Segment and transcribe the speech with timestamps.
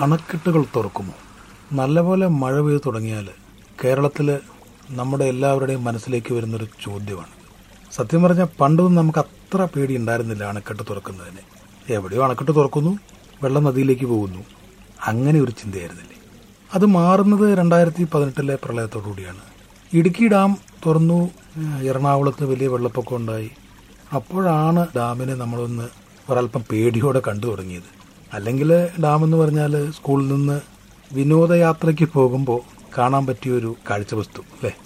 [0.00, 1.14] അണക്കെട്ടുകൾ തുറക്കുമോ?
[1.72, 3.26] നല്ലപോലെ മഴ പെയ്തു തുടങ്ങിയാൽ
[3.84, 4.38] കേരളത്തിൽ
[4.90, 7.34] നമ്മുടെ എല്ലാവരുടെയും മനസ്സിലേക്ക് വരുന്നൊരു ചോദ്യമാണ്.
[7.92, 11.42] സത്യം പറഞ്ഞാൽ പണ്ടൊന്നും നമുക്ക് അത്ര പേടി ഉണ്ടായിരുന്നില്ല അണക്കെട്ട് തുറക്കുന്നതിന്.
[11.88, 12.98] എവിടെയോ അണക്കെട്ട് തുറക്കുന്നു
[13.42, 14.44] വെള്ളം നദിയിലേക്ക് പോകുന്നു.
[15.06, 16.16] അങ്ങനെ ഒരു ചിന്തയായിരുന്നില്ലേ?
[16.74, 19.42] അത് മാറുന്നത് രണ്ടായിരത്തി പതിനെട്ടിലെ പ്രളയത്തോടുകൂടിയാണ്
[19.94, 21.30] ഇടുക്കി ഡാം തുറന്നു
[21.82, 23.50] എറണാകുളത്ത് വലിയ വെള്ളപ്പൊക്കം ഉണ്ടായി.
[24.12, 25.88] അപ്പോഴാണ് ഡാമിനെ നമ്മളൊന്ന്
[26.30, 27.99] ഒരല്പം പേടിയോടെ കണ്ടു തുടങ്ങിയത്.
[28.32, 30.60] അല്ലെങ്കിൽ ഡാം എന്ന് പറഞ്ഞാൽ സ്കൂളിൽ നിന്ന്
[31.12, 32.60] വിനോദയാത്രയ്ക്ക് പോകുമ്പോൾ
[32.98, 34.76] കാണാൻ പറ്റിയൊരു കാഴ്ചവസ്തു അല്ലേ?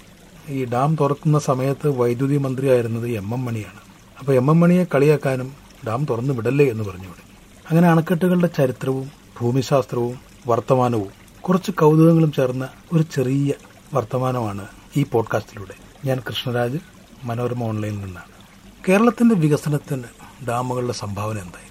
[0.49, 3.79] ഈ ഡാം തുറക്കുന്ന സമയത്ത് വൈദ്യുതി മന്ത്രിയായിരുന്നത് എം എം മണിയാണ്.
[4.19, 5.53] അപ്പോൾ എം എം മണിയെ കളിയാക്കാനും
[5.87, 7.35] ഡാം തുറന്നു വിടല്ലേ എന്ന് പറഞ്ഞു തുടങ്ങി
[7.69, 13.53] അങ്ങനെ അണക്കെട്ടുകളുടെ ചരിത്രവും ഭൂമിശാസ്ത്രവും വർത്തമാനവും കുറച്ച് കൗതുകങ്ങളും ചേർന്ന ഒരു ചെറിയ
[13.93, 14.67] വർത്തമാനമാണ്
[14.97, 15.73] ഈ പോഡ്കാസ്റ്റിലൂടെ.
[16.05, 16.77] ഞാൻ കൃഷ്ണരാജ്
[17.23, 18.35] മനോരമ ഓൺലൈനിൽ നിന്നാണ്.
[18.89, 20.03] കേരളത്തിന്റെ വികസനത്തിന്
[20.47, 21.64] ഡാമുകളുടെ സംഭാവന എന്തായിരിക്കാം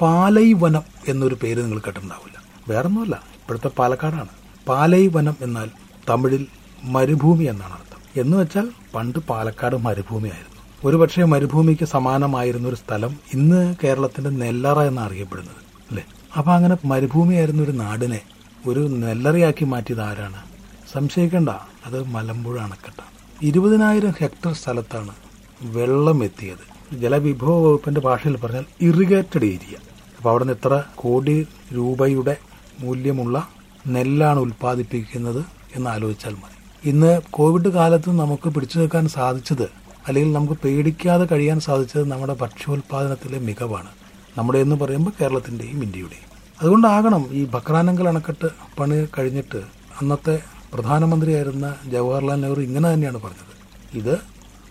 [0.00, 2.42] പാലൈ വനം എന്നൊരു പേര് നിങ്ങൾ കേട്ടിട്ടുണ്ടാവില്ല.
[2.68, 4.28] വേറൊന്നുമല്ല ഇപ്പോഴത്തെ പാലക്കാടാണ്.
[4.68, 5.70] പാലൈവനം എന്നാൽ
[6.10, 6.46] തമിഴിൽ
[6.84, 8.20] മരുഭൂമി എന്നാണ് അർത്ഥം.
[8.20, 10.62] എന്ന് വെച്ചാൽ പണ്ട് പാലക്കാട് മരുഭൂമിയായിരുന്നു.
[10.84, 15.56] ഒരുപക്ഷെ മരുഭൂമിക്ക് സമാനമായിരുന്ന ഒരു സ്ഥലം ഇന്ന് കേരളത്തിന്റെ നെല്ലറ എന്നാണ് അറിയപ്പെടുന്നത്
[15.88, 16.06] അല്ലേ?
[16.38, 18.20] അപ്പൊ അങ്ങനെ മരുഭൂമിയായിരുന്ന ഒരു നാടിനെ
[18.66, 20.42] ഒരു നെല്ലറയാക്കി മാറ്റിയത് ആരാണ്?
[20.92, 21.48] സംശയിക്കേണ്ട
[21.86, 23.08] അത് മലമ്പുഴ അണക്കെട്ടാണ്.
[23.42, 25.12] ഇരുപതിനായിരം ഹെക്ടർ സ്ഥലത്താണ്
[25.62, 29.76] വെള്ളം എത്തിയത് ജലവിഭവ വകുപ്പിന്റെ ഭാഷയിൽ പറഞ്ഞാൽ ഇറിഗേറ്റഡ് ഏരിയ.
[30.18, 32.36] അപ്പൊ അവിടെ നിന്ന് എത്ര കോടി രൂപയുടെ
[32.78, 33.48] മൂല്യമുള്ള
[33.86, 35.44] നെല്ലാണ് ഉൽപ്പാദിപ്പിക്കുന്നത്
[35.74, 36.88] എന്ന് ആലോചിച്ചാൽ മതി.
[36.88, 39.62] ഇന്ന് കോവിഡ് കാലത്ത് നമുക്ക് പിടിച്ചു നിൽക്കാൻ സാധിച്ചത്
[40.08, 43.88] അല്ലെങ്കിൽ നമുക്ക് പേടിക്കാതെ കഴിയാൻ സാധിച്ചത് നമ്മുടെ ഭക്ഷ്യോൽപാദനത്തിലെ മികവാണ്.
[44.38, 46.28] നമ്മുടെ എന്ന് പറയുമ്പോൾ കേരളത്തിന്റെയും ഇന്ത്യയുടെയും.
[46.60, 49.56] അതുകൊണ്ടാകണം ഈ ബക്രാനങ്കൽ അണക്കെട്ട് പണി കഴിഞ്ഞിട്ട്
[50.00, 50.42] അന്നത്തെ
[50.74, 53.54] പ്രധാനമന്ത്രിയായിരുന്ന ജവഹർലാൽ നെഹ്റു ഇങ്ങനെ തന്നെയാണ് പറഞ്ഞത്.
[53.96, 54.18] ഇത്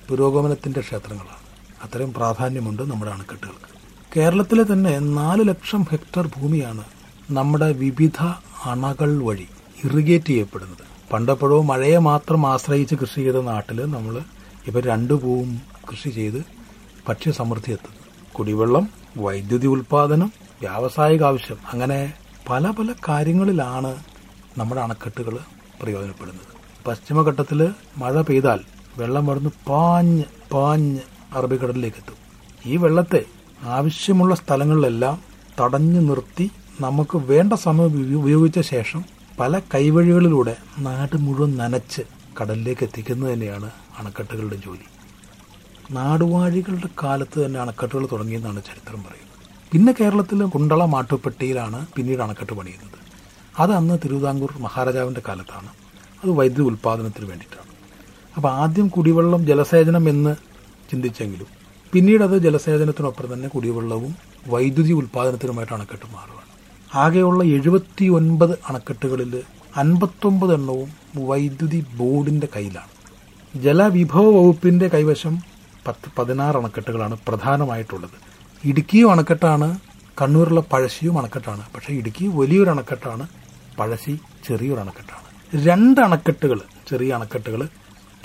[0.10, 1.48] പുരോഗമനത്തിന്റെ ക്ഷേത്രങ്ങളാണ്.
[1.84, 3.77] അത്രയും പ്രാധാന്യമുണ്ട് നമ്മുടെ അണക്കെട്ടുകൾക്ക്.
[4.16, 6.84] കേരളത്തിലെ തന്നെ നാല് ലക്ഷം ഹെക്ടർ ഭൂമിയാണ്
[7.32, 8.24] നമ്മുടെ വിവിധ
[8.66, 9.48] അണകൾ വഴി
[9.84, 11.12] ഇറിഗേറ്റ് ചെയ്യപ്പെടുന്നത്.
[11.14, 14.20] പണ്ടെപ്പോഴോ മഴയെ മാത്രം ആശ്രയിച്ച് കൃഷി ചെയ്ത നാട്ടിൽ നമ്മൾ
[14.68, 15.62] ഇപ്പം രണ്ടു പൂവും
[15.92, 16.46] കൃഷി ചെയ്ത്
[17.10, 18.32] ഭക്ഷ്യസമൃദ്ധി എത്തുന്നു.
[18.34, 22.14] കുടിവെള്ളം വൈദ്യുതി ഉൽപാദനം വ്യാവസായിക ആവശ്യം അങ്ങനെ
[22.50, 24.04] പല പല കാര്യങ്ങളിലാണ്
[24.58, 25.38] നമ്മുടെ അണക്കെട്ടുകൾ
[25.82, 26.52] പ്രയോജനപ്പെടുന്നത്.
[26.88, 28.60] പശ്ചിമഘട്ടത്തിൽ മഴ പെയ്താൽ
[28.98, 31.00] വെള്ളം വളർന്ന് പാഞ്ഞ് പാഞ്ഞ്
[31.34, 32.20] അറബിക്കടലിലേക്ക് എത്തും.
[32.66, 33.26] ഈ വെള്ളത്തെ
[33.64, 35.22] ആവശ്യമുള്ള സ്ഥലങ്ങളിലെല്ലാം
[35.62, 36.52] തടഞ്ഞു നിർത്തി
[36.82, 39.04] നമുക്ക് വേണ്ട സമയം ഉപയോഗിച്ച ശേഷം
[39.40, 42.02] പല കൈവഴികളിലൂടെ നാട് മുഴുവൻ നനച്ച്
[42.42, 44.86] കടലിലേക്ക് എത്തിക്കുന്നത് തന്നെയാണ് അണക്കെട്ടുകളുടെ ജോലി.
[45.94, 49.38] നാടുവാഴികളുടെ കാലത്ത് തന്നെ അണക്കെട്ടുകൾ തുടങ്ങിയെന്നാണ് ചരിത്രം പറയുന്നത്.
[49.72, 53.00] പിന്നെ കേരളത്തിലെ കുണ്ടള മാട്ടുപ്പെട്ടിയിലാണ് പിന്നീട് അണക്കെട്ട് പണിയുന്നത്.
[53.60, 55.68] അത് അന്ന് തിരുവിതാംകൂർ മഹാരാജാവിന്റെ കാലത്താണ്.
[56.24, 57.68] അത് വൈദ്യുതി ഉൽപ്പാദനത്തിന് വേണ്ടിയിട്ടാണ്.
[58.36, 60.36] അപ്പോൾ ആദ്യം കുടിവെള്ളം ജലസേചനം എന്ന്
[60.92, 64.16] ചിന്തിച്ചെങ്കിലും പിന്നീട് അത് ജലസേചനത്തിനൊപ്പം തന്നെ കുടിവെള്ളവും
[64.48, 66.46] വൈദ്യുതി ഉൽപാദനത്തിനുമായിട്ട് അണക്കെട്ട് മാറുകയാണ്
[66.96, 69.34] ആകെയുള്ള എഴുപത്തി ഒൻപത് അണക്കെട്ടുകളിൽ
[69.76, 70.90] അൻപത്തൊമ്പത് എണ്ണവും
[71.30, 72.92] വൈദ്യുതി ബോർഡിന്റെ കയ്യിലാണ്.
[73.56, 75.34] ജലവിഭവ വകുപ്പിന്റെ കൈവശം
[75.88, 78.18] പത്ത് പതിനാറ് അണക്കെട്ടുകളാണ് പ്രധാനമായിട്ടുള്ളത്.
[78.64, 79.80] ഇടുക്കിയും അണക്കെട്ടാണ്
[80.22, 81.64] കണ്ണൂരിലെ പഴശ്ശിയും അണക്കെട്ടാണ്.
[81.76, 83.28] പക്ഷേ ഇടുക്കി വലിയൊരു അണക്കെട്ടാണ്
[83.80, 85.28] പഴശ്ശി ചെറിയൊരു അണക്കെട്ടാണ്.
[85.66, 86.60] രണ്ട് അണക്കെട്ടുകൾ
[86.90, 87.68] ചെറിയ അണക്കെട്ടുകൾ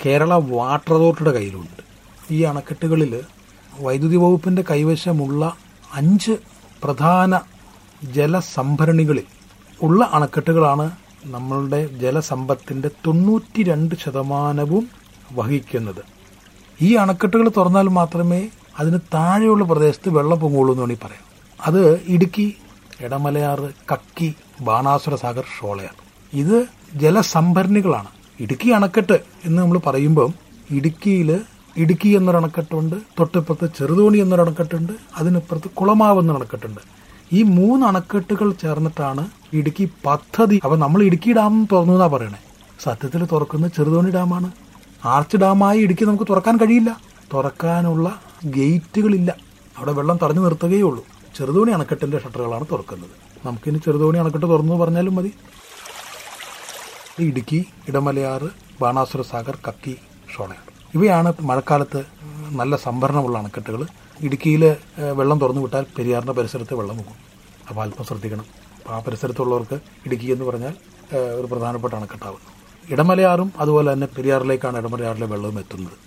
[0.05, 1.81] കേരള വാട്ടർ അതോറിറ്റിയുടെ കയ്യിലുണ്ട്.
[2.31, 3.13] ഈ അണക്കെട്ടുകളിൽ
[3.79, 5.55] വൈദ്യുതി വകുപ്പിന്റെ കൈവശമുള്ള
[5.93, 6.31] അഞ്ച്
[6.83, 7.39] പ്രധാന
[8.03, 9.23] ജലസംഭരണികളിൽ
[9.81, 10.91] ഉള്ള അണക്കെട്ടുകളാണ്
[11.25, 14.89] നമ്മളുടെ ജലസമ്പത്തിന്റെ തൊണ്ണൂറ്റി രണ്ട് ശതമാനവും
[15.33, 16.03] വഹിക്കുന്നത്.
[16.81, 21.23] ഈ അണക്കെട്ടുകൾ തുറന്നാൽ മാത്രമേ അതിന് താഴെയുള്ള പ്രദേശത്ത് വെള്ളം പൊങ്ങുള്ളൂ എന്ന് വേണമെങ്കിൽ പറയാം.
[21.65, 22.57] അത് ഇടുക്കി
[23.01, 25.95] എടമലയാറ് കക്കി ബാണാസുര സാഗർ ഷോളയാർ.
[26.33, 28.07] ഇത് ജലസംഭരണികളാണ്.
[28.39, 30.33] ഇടുക്കി അണക്കെട്ട് എന്ന് നമ്മൾ പറയുമ്പം
[30.71, 31.41] ഇടുക്കിയിൽ
[31.81, 36.81] ഇടുക്കി എന്നൊരു അണക്കെട്ടുണ്ട് തൊട്ടിപ്പുറത്ത് ചെറുതോണി എന്നൊരു അണക്കെട്ടുണ്ട് അതിനിപ്പുറത്ത് കുളമാവ് എന്നൊരു അണക്കെട്ടുണ്ട്.
[37.31, 39.23] ഈ മൂന്ന് അണക്കെട്ടുകൾ ചേർന്നിട്ടാണ്
[39.59, 40.59] ഇടുക്കി പദ്ധതി.
[40.65, 42.39] അപ്പൊ നമ്മൾ ഇടുക്കി ഡാം തുറന്നു എന്നാ പറയണേ?
[42.85, 44.49] സത്യത്തിൽ തുറക്കുന്ന ചെറുതോണി ഡാമാണ്.
[45.05, 46.91] ആർച്ച് ഡാമായി ഇടുക്കി നമുക്ക് തുറക്കാൻ കഴിയില്ല.
[47.33, 48.07] തുറക്കാനുള്ള
[48.57, 49.31] ഗേറ്റുകളില്ല.
[49.77, 51.03] അവിടെ വെള്ളം തടഞ്ഞു നിർത്തുകയേ ഉള്ളൂ.
[51.37, 53.15] ചെറുതോണി അണക്കെട്ടിന്റെ ഷട്ടറുകളാണ് തുറക്കുന്നത്.
[53.45, 55.33] നമുക്കിനി ചെറുതോണി അണക്കെട്ട് തുറന്നു പറഞ്ഞാലും മതി.
[57.29, 58.49] ഇടുക്കി ഇടമലയാറ്
[58.81, 59.95] ബാണാസുര സാഗർ കക്കി
[60.35, 61.99] ഷോളയാർ ഇവയാണ് മഴക്കാലത്ത്
[62.59, 63.81] നല്ല സംഭരണമുള്ള അണക്കെട്ടുകൾ.
[64.25, 64.63] ഇടുക്കിയിൽ
[65.19, 67.17] വെള്ളം തുറന്നു വിട്ടാൽ പെരിയാറിന്റെ പരിസരത്ത് വെള്ളം പോകും
[67.69, 68.47] അപ്പോൾ അല്പം ശ്രദ്ധിക്കണം.
[68.93, 70.73] ആ പരിസരത്തുള്ളവർക്ക് ഇടുക്കി എന്ന് പറഞ്ഞാൽ
[71.39, 72.49] ഒരു പ്രധാനപ്പെട്ട അണക്കെട്ടാവുന്നു
[72.93, 75.97] ഇടമലയാറും അതുപോലെ തന്നെ പെരിയാറിലേക്കാണ് ഇടമലയാറിലെ വെള്ളവും എത്തുന്നത്.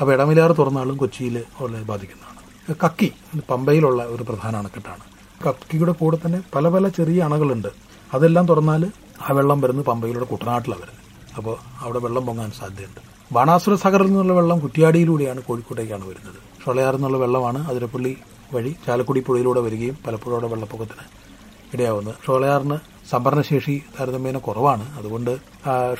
[0.00, 2.40] അപ്പോൾ ഇടമലയാറ് തുറന്നാലും കൊച്ചിയിൽ ഉള്ള ബാധിക്കുന്നതാണ്.
[2.84, 3.08] കക്കി
[3.50, 5.04] പമ്പയിലുള്ള ഒരു പ്രധാന അണക്കെട്ടാണ്.
[5.44, 7.70] കക്കിയുടെ കൂടെ തന്നെ പല പല ചെറിയ അണകളുണ്ട്.
[8.16, 8.82] അതെല്ലാം തുറന്നാൽ
[9.24, 11.00] ആ വെള്ളം വരുന്നത് പമ്പയിലൂടെ കുട്ടനാട്ടിലാണ് വരുന്നത്.
[11.38, 13.00] അപ്പോൾ അവിടെ വെള്ളം പൊങ്ങാൻ സാധ്യതയുണ്ട്.
[13.34, 16.38] ബാണാസുര സാഗറിൽ നിന്നുള്ള വെള്ളം കുറ്റിയാടിയിലൂടെയാണ് കോഴിക്കോട്ടേക്കാണ് വരുന്നത്.
[16.64, 18.12] ഷൊളയാറിൽ നിന്നുള്ള വെള്ളമാണ് അതിരപ്പള്ളി
[18.54, 21.04] വഴി ചാലക്കുടി പുഴയിലൂടെ വരികയും പലപ്പോഴും വെള്ളപ്പൊക്കത്തിന്
[21.74, 22.16] ഇടയാവുന്നത്.
[22.26, 22.76] ഷോളയാറിന്
[23.10, 24.84] സംഭരണശേഷി താരതമ്യേന കുറവാണ്.
[24.98, 25.32] അതുകൊണ്ട്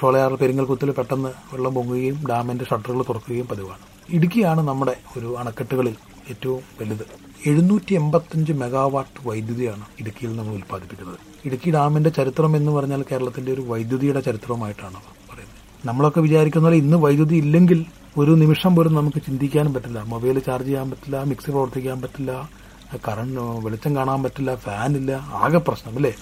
[0.01, 3.83] ഷോളയാർ പെരിങ്ങൽകുത്തിൽ പെട്ടെന്ന് വെള്ളം പൊങ്ങുകയും ഡാമിന്റെ ഷട്ടറുകൾ തുറക്കുകയും പതിവാണ്.
[4.17, 5.97] ഇടുക്കിയാണ് നമ്മുടെ ഒരു അണക്കെട്ടുകളിൽ
[6.33, 7.05] ഏറ്റവും വലുത്.
[7.51, 11.19] എഴുന്നൂറ്റി എൺപത്തിയഞ്ച് മെഗാവാട്ട് വൈദ്യുതിയാണ് ഇടുക്കിയിൽ നമ്മൾ ഉൽപ്പാദിപ്പിക്കുന്നത്.
[11.47, 15.01] ഇടുക്കി ഡാമിന്റെ ചരിത്രം എന്ന് പറഞ്ഞാൽ കേരളത്തിന്റെ ഒരു വൈദ്യുതിയുടെ ചരിത്രമായിട്ടാണ്
[15.89, 17.79] നമ്മളൊക്കെ വിചാരിക്കുന്ന പോലെ ഇന്ന് വൈദ്യുതി ഇല്ലെങ്കിൽ
[18.21, 19.99] ഒരു നിമിഷം പോലും നമുക്ക് ചിന്തിക്കാനും പറ്റില്ല.
[20.13, 22.33] മൊബൈൽ ചാർജ് ചെയ്യാൻ പറ്റില്ല മിക്സി പ്രവർത്തിക്കാൻ പറ്റില്ല
[23.07, 25.13] കറണ്ട് വെളിച്ചം കാണാൻ പറ്റില്ല ഫാനില്ല
[25.45, 26.13] ആകെ പ്രശ്നം അല്ലേ?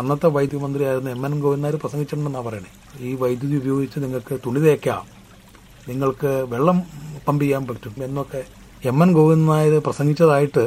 [0.00, 2.70] അന്നത്തെ വൈദ്യുതി മന്ത്രിയായിരുന്ന എം എൻ ഗോവിന്ദാർ പ്രസംഗിച്ചിട്ടുണ്ടെന്നാണ് പറയണേ.
[3.06, 5.04] ഈ വൈദ്യുതി ഉപയോഗിച്ച് നിങ്ങൾക്ക് തുണി തേക്കാം
[5.88, 6.78] നിങ്ങൾക്ക് വെള്ളം
[7.26, 8.40] പമ്പ് ചെയ്യാൻ പറ്റും എന്നൊക്കെ
[8.90, 10.64] എം എൻ ഗോവിന്ദൻ നായർ പ്രസംഗിച്ചതായിട്ട്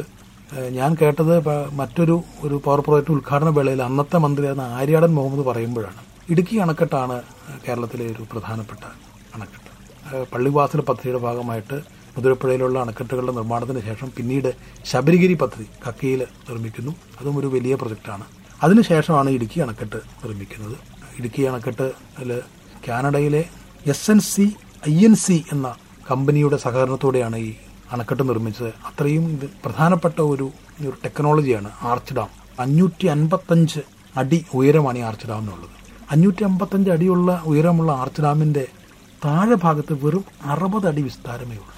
[0.79, 1.33] ഞാൻ കേട്ടത്
[1.79, 2.15] മറ്റൊരു
[2.45, 6.01] ഒരു പവർ പ്രോജക്ട് ഉദ്ഘാടന വേളയിൽ അന്നത്തെ മന്ത്രിയായിരുന്ന ആര്യാടൻ മുഹമ്മദ് പറയുമ്പോഴാണ്.
[6.29, 7.23] ഇടുക്കി അണക്കെട്ടാണ്
[7.67, 8.83] കേരളത്തിലെ ഒരു പ്രധാനപ്പെട്ട
[9.35, 9.71] അണക്കെട്ട്.
[10.33, 11.77] പള്ളിവാസൽ പദ്ധതിയുടെ ഭാഗമായിട്ട്
[12.15, 14.49] മുതിരപ്പുഴയിലുള്ള അണക്കെട്ടുകളുടെ നിർമ്മാണത്തിന് ശേഷം പിന്നീട്
[14.85, 16.91] ശബരിഗിരി പദ്ധതി കക്കയിൽ നിർമ്മിക്കുന്നു.
[17.19, 18.25] അതും ഒരു വലിയ പ്രൊജക്റ്റാണ്.
[18.63, 20.77] അതിനുശേഷമാണ് ഇടുക്കി അണക്കെട്ട് നിർമ്മിക്കുന്നത്.
[21.19, 21.87] ഇടുക്കി അണക്കെട്ട്
[22.87, 23.43] കാനഡയിലെ
[23.93, 24.45] S N C
[24.89, 25.75] I N C എന്ന
[26.11, 27.53] കമ്പനിയുടെ സഹകരണത്തോടെയാണ് ഈ
[27.91, 28.71] അണക്കെട്ട് നിർമ്മിച്ചത്.
[28.89, 29.25] അത്രയും
[29.65, 30.51] പ്രധാനപ്പെട്ട ഒരു
[30.81, 32.29] ഒരു ടെക്നോളജിയാണ് ആർച്ച് ഡാം.
[32.59, 33.79] അഞ്ഞൂറ്റി അൻപത്തഞ്ച്
[34.17, 35.73] അടി ഉയരമാണ് ഈ ആർച്ച് ഡാം എന്നുള്ളത്.
[36.11, 38.65] അഞ്ഞൂറ്റി അമ്പത്തഞ്ച് അടിയുള്ള ഉയരമുള്ള ആർച്ച് ഡാമിന്റെ
[39.25, 41.73] താഴെ ഭാഗത്ത് വെറും അറുപത് അടി വിസ്താരമേ ഉള്ളൂ.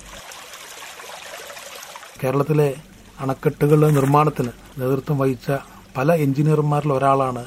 [2.24, 2.76] കേരളത്തിലെ
[3.22, 5.48] അണക്കെട്ടുകളുടെ നിർമ്മാണത്തിന് നേതൃത്വം വഹിച്ച
[5.98, 7.44] പല എഞ്ചിനീയർമാരിൽ ഒരാളാണ്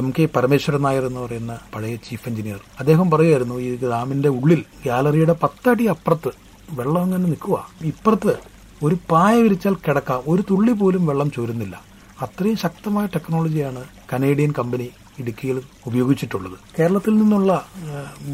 [0.00, 2.60] എം കെ പരമേശ്വരൻ നായർ എന്ന് പറയുന്ന പഴയ ചീഫ് എഞ്ചിനീയർ.
[2.80, 6.30] അദ്ദേഹം പറയുമായിരുന്നു ഈ ഡാമിന്റെ ഉള്ളിൽ ഗാലറിയുടെ പത്തടി അപ്പുറത്ത്
[6.70, 8.34] വെള്ളം അങ്ങനെ നിൽക്കുക ഇപ്പുറത്ത്
[8.82, 11.82] ഒരു പായ വിരിച്ചാൽ കിടക്കാം ഒരു തുള്ളി പോലും വെള്ളം ചോരുന്നില്ല.
[12.22, 13.82] അത്രയും ശക്തമായ ടെക്നോളജിയാണ്
[14.12, 14.88] കനേഡിയൻ കമ്പനി
[15.20, 16.56] ഇടുക്കിയിൽ ഉപയോഗിച്ചിട്ടുള്ളത്.
[16.78, 17.50] കേരളത്തിൽ നിന്നുള്ള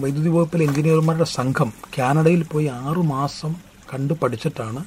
[0.02, 3.54] വൈദ്യുതി വകുപ്പിലെ എഞ്ചിനീയർമാരുടെ സംഘം കാനഡയിൽ പോയി ആറു മാസം
[3.94, 4.84] കണ്ടു പഠിച്ചിട്ടാണ്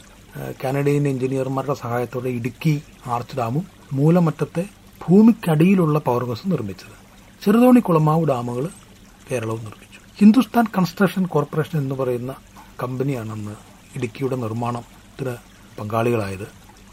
[0.63, 4.63] കാനഡയിലെ എഞ്ചിനീയർമാരുടെ സഹായത്തോടെ ഇടുക്കി ആർച്ച് ഡാമും മൂലമറ്റത്തെ
[5.05, 6.95] ഭൂമിക്കടിയിലുള്ള പവർ ഹൗസ് നിർമ്മിച്ചത്.
[7.43, 8.65] ചെറുതോണി കുളമാവ് ഡാമുകൾ
[9.31, 9.99] കേരളവും നിർമ്മിച്ചു.
[10.19, 12.35] ഹിന്ദുസ്ഥാൻ കൺസ്ട്രക്ഷൻ കോർപ്പറേഷൻ എന്ന് പറയുന്ന
[12.83, 13.55] കമ്പനിയാണ് അന്ന്
[13.97, 15.35] ഇടുക്കിയുടെ നിർമ്മാണത്തിന്
[15.79, 16.47] പങ്കാളികളായത്.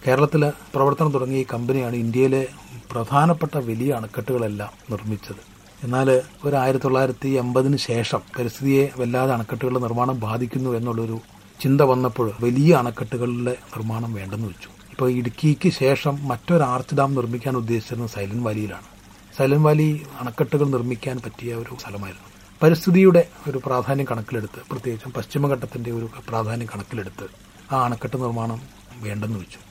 [0.06, 0.42] കേരളത്തിൽ
[0.74, 2.48] പ്രവർത്തനം തുടങ്ങിയ ഈ കമ്പനിയാണ് ഇന്ത്യയിലെ
[2.92, 5.42] പ്രധാനപ്പെട്ട വലിയ അണക്കെട്ടുകളെല്ലാം നിർമ്മിച്ചത്.
[5.84, 11.20] എന്നാൽ ഒരു ആയിരത്തി തൊള്ളായിരത്തി എൺപതിന് ശേഷം പരിസ്ഥിതിയെ വല്ലാതെ അണക്കെട്ടുകളുടെ നിർമ്മാണം ബാധിക്കുന്നു എന്നുള്ളൊരു
[11.60, 14.68] ചിന്ത വന്നപ്പോൾ വലിയ അണക്കെട്ടുകളുടെ നിർമ്മാണം വേണ്ടെന്ന് വെച്ചു.
[14.90, 18.88] ഇപ്പോൾ ഇടുക്കിക്ക് ശേഷം മറ്റൊരു ആർച്ച് ഡാം നിർമ്മിക്കാൻ ഉദ്ദേശിച്ചിരുന്നത് സൈലന്റ് വാലിയിലാണ്.
[19.36, 22.28] സൈലന്റ് വാലി അണക്കെട്ടുകൾ നിർമ്മിക്കാൻ പറ്റിയ ഒരു സ്ഥലമായിരുന്നു.
[22.62, 27.26] പരിസ്ഥിതിയുടെ ഒരു പ്രാധാന്യം കണക്കിലെടുത്ത് പ്രത്യേകിച്ചും പശ്ചിമഘട്ടത്തിന്റെ ഒരു പ്രാധാന്യം കണക്കിലെടുത്ത്
[27.74, 28.60] ആ അണക്കെട്ട് നിർമ്മാണം
[28.94, 29.69] വേണ്ടെന്ന് വെച്ചു.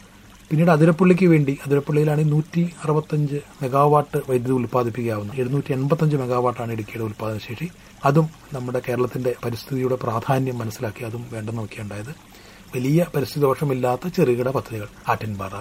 [0.49, 5.37] പിന്നീട് അതിരപ്പള്ളിക്ക് വേണ്ടി അതിരപ്പള്ളിയിലാണ് നൂറ്റി അറുപത്തഞ്ച് മെഗാവാട്ട് വൈദ്യുതി ഉൽപ്പാദിപ്പിക്കാവുന്നത്.
[5.37, 7.67] എഴുന്നൂറ്റി എൺപത്തഞ്ച് മെഗാവാട്ടാണ് ഇടുക്കിയുടെ ഉൽപ്പാദനശേഷി
[8.05, 12.15] അതും നമ്മുടെ കേരളത്തിന്റെ പരിസ്ഥിതിയുടെ പ്രാധാന്യം മനസ്സിലാക്കി അതും വേണ്ടെന്ന് നോക്കിയുണ്ടായത്
[12.75, 14.87] വലിയ പരിസ്ഥിതി ദോഷമില്ലാത്ത ചെറുകിട പദ്ധതികൾ.
[15.09, 15.51] ആറ്റിൻപാറ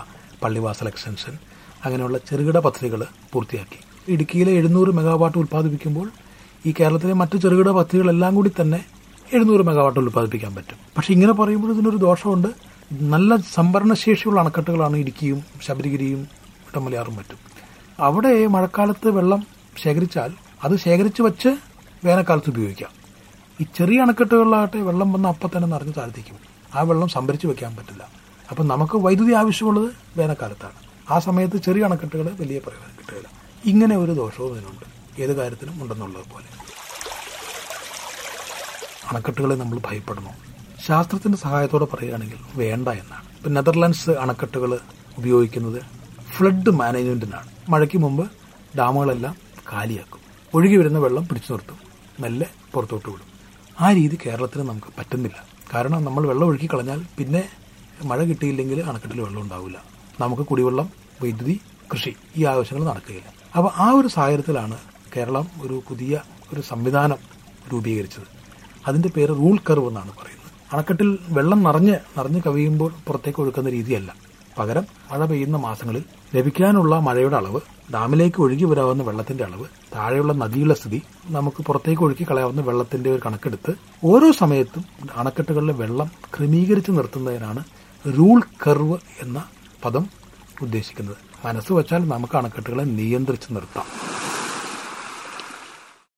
[0.42, 1.38] പള്ളിവാസൽ എക്സ്റ്റൻഷൻ
[1.84, 3.80] അങ്ങനെയുള്ള ചെറുകിട പദ്ധതികൾ പൂർത്തിയാക്കി.
[4.12, 6.10] ഇടുക്കിയിലെ എഴുന്നൂറ് മെഗാവാട്ട് ഉൽപ്പാദിപ്പിക്കുമ്പോൾ
[6.66, 8.84] ഈ കേരളത്തിലെ മറ്റു ചെറുകിട പദ്ധതികളെല്ലാം കൂടി തന്നെ
[9.34, 10.76] എഴുന്നൂറ് മെഗാവാട്ട് ഉൽപ്പാദിപ്പിക്കാൻ പറ്റും.
[10.96, 12.67] പക്ഷെ ഇങ്ങനെ പറയുമ്പോൾ ഇതിനൊരു ദോഷമുണ്ട്.
[12.92, 16.18] നല്ല സംഭരണശേഷിയുള്ള അണക്കെട്ടുകളാണ് ഇടുക്കിയും ശബരിഗിരിയും
[16.68, 17.38] ഇട്ടമലയാറും മറ്റും.
[17.98, 19.46] അവിടെ മഴക്കാലത്ത് വെള്ളം
[19.82, 20.32] ശേഖരിച്ചാൽ
[20.64, 21.48] അത് ശേഖരിച്ച് വച്ച്
[22.04, 22.90] വേനൽക്കാലത്ത് ഉപയോഗിക്കാം.
[23.60, 26.38] ഈ ചെറിയ അണക്കെട്ടുകളിലാകട്ടെ വെള്ളം വന്ന അപ്പം തന്നെ നിറഞ്ഞ് താഴ്ത്തിക്കും.
[26.74, 28.08] ആ വെള്ളം സംഭരിച്ച് വെക്കാൻ പറ്റില്ല.
[28.50, 30.74] അപ്പം നമുക്ക് വൈദ്യുതി ആവശ്യമുള്ളത് വേനൽക്കാലത്താണ്.
[31.10, 33.28] ആ സമയത്ത് ചെറിയ അണക്കെട്ടുകൾ വലിയ പ്രയോജനം കിട്ടുകയില്ല.
[33.64, 34.84] ഇങ്ങനെ ഒരു ദോഷവും ഇതിനുണ്ട്.
[35.22, 36.44] ഏത് കാര്യത്തിനും ഉണ്ടെന്നുള്ളത് പോലെ.
[39.10, 40.32] അണക്കെട്ടുകളെ നമ്മൾ ഭയപ്പെടണോ
[40.86, 43.36] ശാസ്ത്രത്തിന്റെ സഹായത്തോടെ പറയുകയാണെങ്കിൽ വേണ്ട എന്നാണ്.
[43.36, 44.78] ഇപ്പം നെതർലാൻഡ്സ് അണക്കെട്ടുകൾ
[45.18, 45.82] ഉപയോഗിക്കുന്നത്
[46.36, 47.46] ഫ്ലഡ് മാനേജ്മെന്റിനാണ്.
[47.68, 48.30] മഴയ്ക്ക് മുമ്പ്
[48.78, 49.36] ഡാമുകളെല്ലാം
[49.72, 50.20] കാലിയാക്കും.
[50.54, 51.76] ഒഴുകി വരുന്ന വെള്ളം പിടിച്ചു നിർത്തും.
[52.20, 53.26] മെല്ലെ പുറത്തോട്ട് വിടും.
[53.80, 55.46] ആ രീതി കേരളത്തിന് നമുക്ക് പറ്റുന്നില്ല.
[55.74, 57.48] കാരണം നമ്മൾ വെള്ളം ഒഴുക്കി കളഞ്ഞാൽ പിന്നെ
[58.04, 59.82] മഴ കിട്ടിയില്ലെങ്കിൽ അണക്കെട്ടിൽ വെള്ളം ഉണ്ടാവില്ല.
[60.20, 60.90] നമുക്ക് കുടിവെള്ളം
[61.22, 61.60] വൈദ്യുതി
[61.92, 63.32] കൃഷി ഈ ആവശ്യങ്ങൾ നടക്കുകയില്ല.
[63.56, 64.76] അപ്പോൾ ആ ഒരു സാഹചര്യത്തിലാണ്
[65.16, 66.20] കേരളം ഒരു പുതിയ
[66.54, 67.16] ഒരു സംവിധാനം
[67.72, 68.24] രൂപീകരിച്ചത്.
[68.86, 70.37] അതിന്റെ പേര് റൂൾ കർവ് എന്നാണ് പറയുന്നത്.
[70.72, 74.14] അണക്കെട്ടിൽ വെള്ളം നിറഞ്ഞ് നിറഞ്ഞ് കവിയുമ്പോൾ പുറത്തേക്ക് ഒഴുക്കുന്ന രീതിയല്ല.
[74.58, 77.60] പകരം മഴ പെയ്യുന്ന മാസങ്ങളിൽ ലഭിക്കാനുള്ള മഴയുടെ അളവ്
[77.92, 79.64] ഡാമിലേക്ക് ഒഴുകി വരാവുന്ന വെള്ളത്തിന്റെ അളവ്
[79.96, 84.84] താഴെയുള്ള നദിയുടെ സ്ഥിതി നമുക്ക് പുറത്തേക്ക് ഒഴുക്കി കളയാവുന്ന വെള്ളത്തിന്റെ ഒരു കണക്കെടുത്ത് ഓരോ സമയത്തും
[85.16, 87.64] അണക്കെട്ടുകളിലെ വെള്ളം ക്രമീകരിച്ച് നിർത്തുന്നതിനാണ്
[88.18, 89.44] റൂൾ കർവ് എന്ന
[89.84, 90.06] പദം
[90.62, 91.16] ഉദ്ദേശിക്കുന്നത്.
[91.44, 93.84] മനസ്സ് വച്ചാൽ നമുക്ക് അണക്കെട്ടുകളെ നിയന്ത്രിച്ച് നിർത്താം.